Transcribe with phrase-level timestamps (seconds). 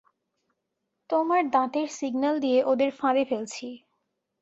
[1.09, 3.67] তোমার দাঁতের সিগন্যাল দিয়ে ওদের ফাঁদে ফেলছি।